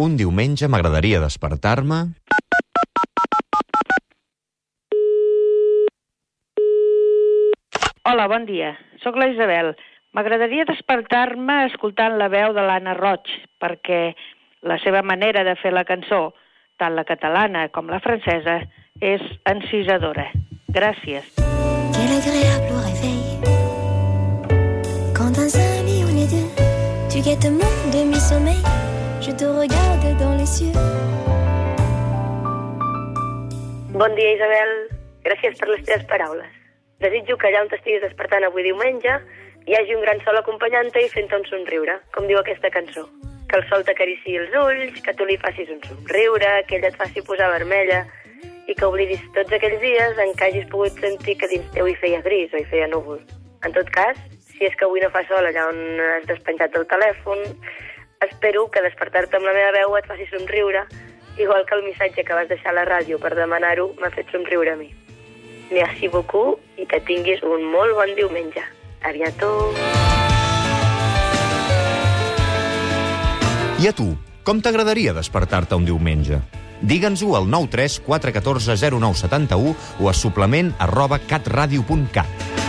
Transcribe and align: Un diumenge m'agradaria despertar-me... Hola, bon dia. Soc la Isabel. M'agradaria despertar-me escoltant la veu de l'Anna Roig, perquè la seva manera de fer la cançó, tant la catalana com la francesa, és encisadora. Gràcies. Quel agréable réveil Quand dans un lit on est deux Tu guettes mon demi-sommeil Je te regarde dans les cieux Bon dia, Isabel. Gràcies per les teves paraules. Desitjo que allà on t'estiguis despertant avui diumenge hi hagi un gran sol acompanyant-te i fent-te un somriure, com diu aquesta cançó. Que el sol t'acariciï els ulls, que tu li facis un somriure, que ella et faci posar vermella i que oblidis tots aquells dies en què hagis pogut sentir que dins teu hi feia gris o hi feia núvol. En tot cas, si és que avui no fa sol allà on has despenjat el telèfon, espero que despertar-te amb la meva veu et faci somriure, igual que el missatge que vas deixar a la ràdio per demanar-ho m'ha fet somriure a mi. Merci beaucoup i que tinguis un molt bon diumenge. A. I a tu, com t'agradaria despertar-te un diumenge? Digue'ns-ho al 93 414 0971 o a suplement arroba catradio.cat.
Un 0.00 0.14
diumenge 0.16 0.64
m'agradaria 0.64 1.18
despertar-me... 1.20 1.96
Hola, 8.08 8.24
bon 8.32 8.46
dia. 8.48 8.70
Soc 9.04 9.18
la 9.20 9.28
Isabel. 9.28 9.74
M'agradaria 10.16 10.64
despertar-me 10.70 11.66
escoltant 11.66 12.16
la 12.16 12.30
veu 12.32 12.54
de 12.56 12.64
l'Anna 12.64 12.96
Roig, 12.96 13.28
perquè 13.60 14.14
la 14.64 14.80
seva 14.80 15.04
manera 15.04 15.44
de 15.44 15.52
fer 15.60 15.74
la 15.76 15.84
cançó, 15.84 16.32
tant 16.80 16.96
la 16.96 17.04
catalana 17.04 17.68
com 17.68 17.92
la 17.92 18.00
francesa, 18.00 18.62
és 19.04 19.20
encisadora. 19.52 20.30
Gràcies. 20.72 21.28
Quel 21.92 22.16
agréable 22.16 22.80
réveil 22.88 23.20
Quand 25.12 25.36
dans 25.36 25.52
un 25.60 25.84
lit 25.84 26.04
on 26.08 26.16
est 26.24 26.30
deux 26.32 26.48
Tu 27.12 27.20
guettes 27.20 27.52
mon 27.52 27.90
demi-sommeil 27.92 28.89
Je 29.20 29.32
te 29.32 29.44
regarde 29.44 30.16
dans 30.18 30.34
les 30.38 30.46
cieux 30.46 30.72
Bon 33.92 34.14
dia, 34.16 34.32
Isabel. 34.32 34.70
Gràcies 35.26 35.58
per 35.60 35.68
les 35.68 35.82
teves 35.84 36.06
paraules. 36.08 36.54
Desitjo 37.04 37.36
que 37.36 37.50
allà 37.50 37.60
on 37.66 37.68
t'estiguis 37.68 38.00
despertant 38.00 38.46
avui 38.48 38.64
diumenge 38.64 39.18
hi 39.68 39.76
hagi 39.76 39.92
un 39.98 40.06
gran 40.06 40.22
sol 40.24 40.40
acompanyant-te 40.40 41.02
i 41.04 41.10
fent-te 41.12 41.36
un 41.36 41.44
somriure, 41.50 41.98
com 42.16 42.30
diu 42.30 42.40
aquesta 42.40 42.70
cançó. 42.72 43.04
Que 43.50 43.60
el 43.60 43.66
sol 43.68 43.84
t'acariciï 43.84 44.38
els 44.40 44.56
ulls, 44.62 44.96
que 45.04 45.12
tu 45.18 45.28
li 45.28 45.36
facis 45.44 45.68
un 45.68 45.84
somriure, 45.84 46.54
que 46.64 46.80
ella 46.80 46.88
et 46.88 46.96
faci 47.02 47.20
posar 47.28 47.50
vermella 47.58 48.06
i 48.72 48.72
que 48.72 48.88
oblidis 48.88 49.20
tots 49.36 49.52
aquells 49.52 49.84
dies 49.84 50.24
en 50.24 50.32
què 50.32 50.48
hagis 50.48 50.72
pogut 50.72 50.96
sentir 51.04 51.36
que 51.36 51.52
dins 51.52 51.68
teu 51.76 51.92
hi 51.92 51.98
feia 52.00 52.24
gris 52.24 52.56
o 52.56 52.62
hi 52.62 52.68
feia 52.72 52.88
núvol. 52.88 53.20
En 53.68 53.76
tot 53.76 53.92
cas, 53.92 54.16
si 54.48 54.64
és 54.64 54.80
que 54.80 54.88
avui 54.88 55.04
no 55.04 55.12
fa 55.12 55.26
sol 55.28 55.44
allà 55.44 55.68
on 55.68 55.84
has 56.08 56.28
despenjat 56.32 56.80
el 56.80 56.88
telèfon, 56.88 57.44
espero 58.20 58.68
que 58.70 58.82
despertar-te 58.84 59.38
amb 59.38 59.48
la 59.48 59.54
meva 59.56 59.72
veu 59.72 59.96
et 59.96 60.06
faci 60.08 60.26
somriure, 60.28 60.84
igual 61.40 61.64
que 61.66 61.76
el 61.78 61.84
missatge 61.86 62.24
que 62.24 62.36
vas 62.36 62.48
deixar 62.48 62.74
a 62.74 62.78
la 62.80 62.84
ràdio 62.88 63.18
per 63.20 63.32
demanar-ho 63.36 63.94
m'ha 64.00 64.12
fet 64.12 64.28
somriure 64.32 64.74
a 64.74 64.76
mi. 64.76 64.90
Merci 65.70 66.08
beaucoup 66.12 66.60
i 66.76 66.86
que 66.86 67.00
tinguis 67.06 67.42
un 67.46 67.64
molt 67.72 67.94
bon 67.96 68.14
diumenge. 68.18 68.64
A. 69.00 69.14
I 73.80 73.88
a 73.88 73.92
tu, 73.96 74.08
com 74.44 74.60
t'agradaria 74.60 75.14
despertar-te 75.16 75.78
un 75.78 75.88
diumenge? 75.88 76.42
Digue'ns-ho 76.84 77.32
al 77.36 77.48
93 77.48 78.00
414 78.04 78.76
0971 78.76 79.76
o 80.00 80.10
a 80.10 80.12
suplement 80.12 80.74
arroba 80.76 81.18
catradio.cat. 81.24 82.59